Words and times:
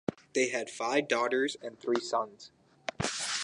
They 0.33 0.49
had 0.49 0.71
five 0.71 1.07
daughters 1.07 1.57
and 1.61 1.79
three 1.79 1.99
sons. 2.01 2.49